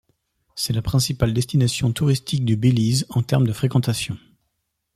[0.55, 4.17] C'est la principale destination touristique du Belize en termes de fréquentation.